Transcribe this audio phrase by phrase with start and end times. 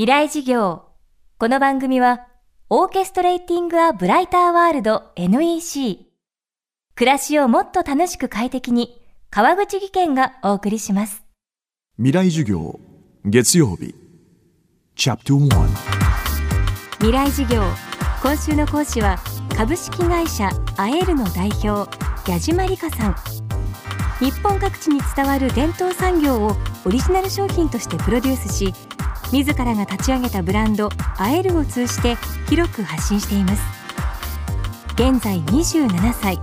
[0.00, 0.84] 未来事業。
[1.36, 2.26] この番組は、
[2.70, 6.06] オーケストレーティング・ア・ブライター・ワールド NEC。
[6.94, 11.22] 暮らしをもっと楽しく快適に、川口義賢がお送りします。
[11.98, 12.80] 未来授業
[13.26, 13.94] 月曜日
[14.96, 15.66] チャプト1
[16.92, 17.62] 未来事業。
[18.22, 19.18] 今週の講師は、
[19.54, 20.48] 株式会社
[20.78, 21.90] アエルの代表、
[22.26, 23.16] 矢島理香さん。
[24.18, 26.56] 日本各地に伝わる伝統産業を
[26.86, 28.72] オリジナル商品としてプロデュースし
[29.32, 30.88] 自らが立ち上げたブランド
[31.18, 32.16] アエルを通じて
[32.48, 33.62] 広く発信しています。
[34.94, 36.40] 現在27歳。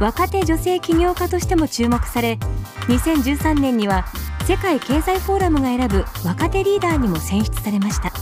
[0.00, 2.38] 若手女性起業家としても注目され
[2.88, 4.04] 2013年には
[4.44, 8.12] 世界経済フォーラムが選ぶ若手リーダーにも選出されました。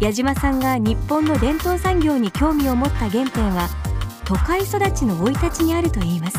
[0.00, 3.68] 矢島さんが日本の伝統産業に興味を持った原点は
[4.24, 6.38] 都会育ちの生い立ちにあるといいます。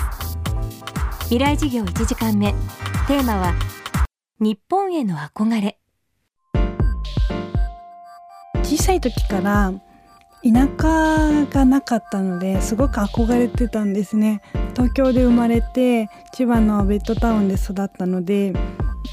[1.25, 2.53] 未来事業1時間目。
[3.07, 3.53] テーマは
[4.39, 5.80] 日本への憧れ。
[8.91, 9.73] さい時から
[10.43, 14.41] 田舎がなかったのですごく憧れてたんですね。
[14.75, 18.51] 東京で生まれて千葉のベッドタウンで育ったので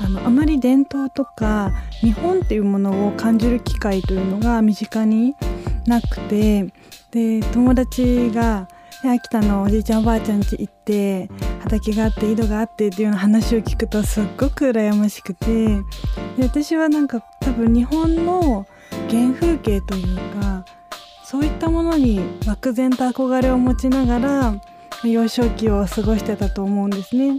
[0.00, 5.34] あのあまり伝統とか日本っていうものを感じる機会というのが身近に
[5.86, 6.72] なくて
[7.12, 8.68] で友達が
[9.04, 11.30] 秋田のおじいちゃんおばあちゃん家行って
[11.62, 15.82] 畑があって井戸があってっていうような話を聞くとすっごく羨ましくてで
[16.42, 18.66] 私はなんか多分日本の
[19.08, 20.64] 原風景というか
[21.24, 24.54] そういったものに漠然と憧れを持ちながら
[25.04, 27.38] 幼少期を過ごしてたと思うんですね。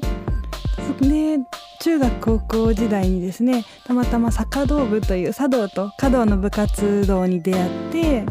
[1.02, 1.40] で
[1.80, 8.26] 中学高校時代にですねたまたま茶道部という茶道と華道の部活動に出会って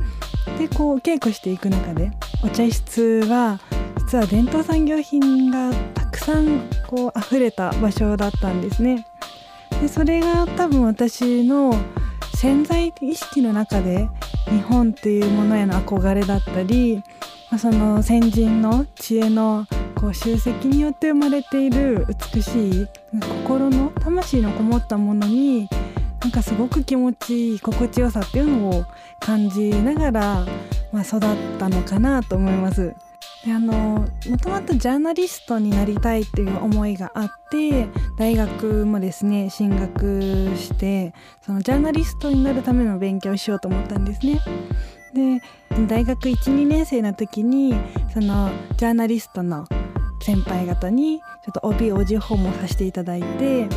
[0.58, 2.10] でこう稽古していく中で
[2.44, 3.60] お茶室は
[3.98, 9.06] 実は伝統産業品がたくさんこう溢れた場所だったんですね。
[9.80, 11.74] でそれが多分私の
[12.38, 14.08] 潜在意識の中で
[14.44, 17.02] 日本っていうものへの憧れだったり、
[17.50, 22.88] まあ、その先人の知恵のこう集積によって生まれている美しい
[23.20, 25.68] 心の魂のこもったものに
[26.20, 28.84] なんかすごく気持ちいい心地よさっていうのを
[29.18, 30.46] 感じながら、
[30.92, 31.20] まあ、育っ
[31.58, 32.94] たのかなと思います。
[33.44, 33.72] であの
[34.28, 37.86] もともとジャーナリストになりたいっていう思いがあって
[38.18, 44.40] 大学もですね進学してそのジャーナリストになるための勉強をしようと思ったんですね。
[45.14, 45.40] で
[45.86, 47.74] 大学12年生の時に
[48.12, 49.66] そのジャーナリストの
[50.20, 53.68] 先輩方にちょっと帯おじ訪問させていただいて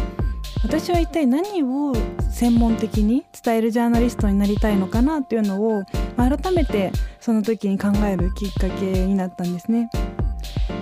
[0.63, 1.93] 私は一体何を
[2.31, 5.83] 専門的に伝えるジャーナリストになりたいのかなっていうのを、
[6.17, 9.89] まあ、改めてその時に考えるきっかけになったんですね。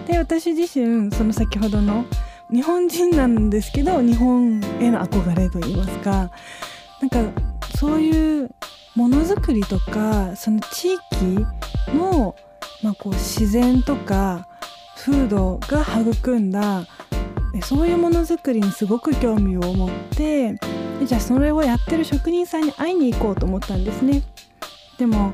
[0.08, 2.06] で私自身その先ほどの
[2.52, 6.32] 日本人なんですけど日本への憧れといいますか
[7.02, 7.20] なんか
[7.78, 8.50] そういう
[8.96, 11.46] ものづくりとかその地域
[11.96, 12.36] の、
[12.82, 14.48] まあ、こう自然とか
[14.98, 16.88] 風土が育んだ
[17.64, 20.56] そういうものづくりにすごく興味を持って
[21.04, 24.24] じゃあそれをやってる職人さんに会いに行こうと思ったんですね
[24.98, 25.34] でも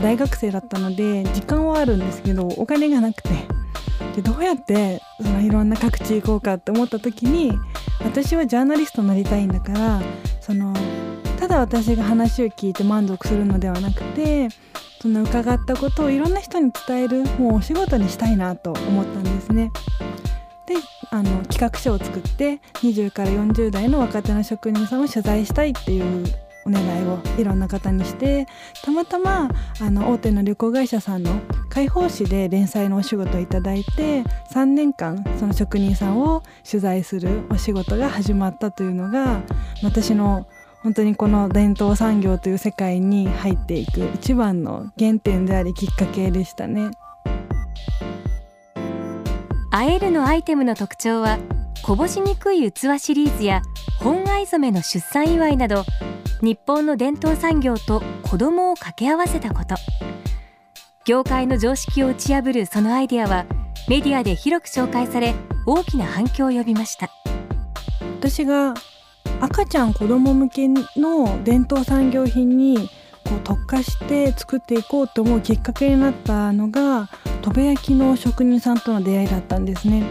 [0.00, 3.30] 大学生だったので時間はあるんですけどお金がなくて
[4.16, 7.52] でどうやってそのいろんな各地行こうかって思った時に
[8.04, 10.02] 私はジャーナリストになりたいんだから
[10.40, 10.74] その
[11.38, 14.48] ただ私が話を聞いて満足するのではなくて
[15.00, 19.72] その伺ったことをいろんな人に伝えるもうお仕事にしたいなと思ったんですね。
[20.66, 20.76] で
[21.10, 26.24] あの企画書を作って20から40代の若手の職人さんを取材したいっていう
[26.66, 28.46] お願いをいろんな方にして
[28.84, 29.50] たまたま
[29.80, 39.42] あの大手の旅行会社さんの開放誌で連載のお仕事をいただいて3年間その職人さんを取材するお仕事が始まったというのが
[39.82, 40.46] 私の
[40.82, 46.90] 本当にこの伝統産業という世界に入っていく一番の原点でありきっかけでしたね。
[49.74, 51.38] アエルのアイテムの特徴は
[51.82, 53.62] こぼしにくい器シリーズや
[54.00, 55.84] 本藍染めの出産祝いなど
[56.42, 59.76] 日本の伝統産業と子供を掛け合わせたこと。
[61.04, 63.46] 業界の常識を打ち破るそのアイデアは
[63.88, 65.36] メディアで広く紹介され
[65.66, 67.10] 大きな反響を呼びました。
[68.18, 68.74] 私が
[69.40, 70.82] 赤ちゃん子供向けの
[71.44, 72.90] 伝統産業品に
[73.24, 77.08] こう特化して作っていこうと思うきっかけになったのが
[77.42, 80.02] 砥部焼の職人さんとの出会いだったんですね。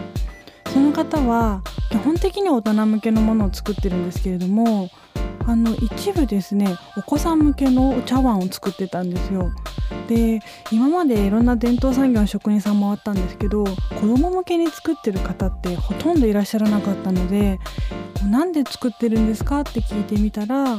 [0.72, 4.88] その方は基本的に大人向けのものを作ってるんですけれども
[5.46, 9.50] あの一部ですねお子さん向けのお茶碗を作ってたんですよ。
[10.08, 10.40] で
[10.70, 17.58] 今までいろんな伝統産業の職人さん回ったんですけど子供向けに作ってる方ってほとんどいらっしゃらなかったので
[18.28, 20.78] なんで作ってるんですかって聞いてみたら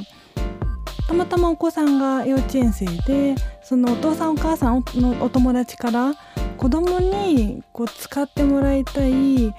[1.08, 6.14] たまたまお子さんが幼稚園生でそのお父さんお母さんのお友達から
[6.58, 9.54] 子供にこう使ってもらいたい器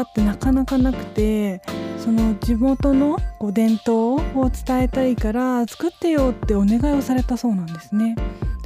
[0.00, 1.62] ってなかなかなくて
[2.04, 8.14] その地元のこう伝統を伝えたいから作ってよってお願いをされたそうなんですね。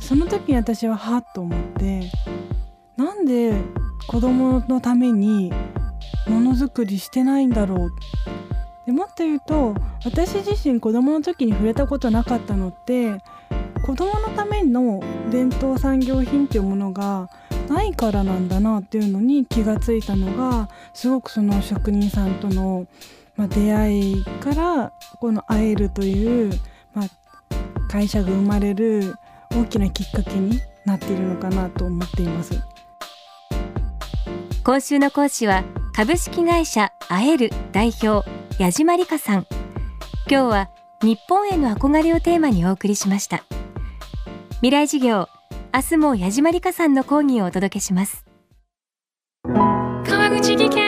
[0.00, 2.11] その時に私ははっと思って
[2.96, 3.52] なんで
[4.08, 5.52] 子供のために
[6.26, 7.90] ものづくりしてないんだろう。
[8.87, 13.23] でもっと言うと私自身子供の時に触れたことなかったのって
[13.87, 15.00] 子供のための
[15.31, 17.31] 伝統産業品っていうものが
[17.69, 22.88] ないからなんだなっていうのに気がついたのがすごくその職人さんとの、
[23.38, 26.52] まあ、出会いからこの会えるという、
[26.93, 27.08] まあ、
[27.88, 29.14] 会社が生まれる
[29.52, 32.61] 大きなきっかけになっているのかなと思っています。
[34.64, 35.64] 今週の講師は
[35.94, 39.46] 株式会社会える代表矢島理香さん。
[40.29, 40.70] 今日は
[41.00, 43.44] 日本への憧れをテーマにお送りしました。
[44.56, 45.29] 未来事業
[45.73, 48.25] 明日も矢島理香さんの講義をお届けします。
[49.44, 50.88] 川口技研